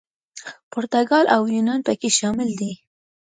پرتګال 0.71 1.25
او 1.35 1.41
یونان 1.55 1.79
پکې 1.87 2.09
شامل 2.17 2.49
دي. 2.59 2.71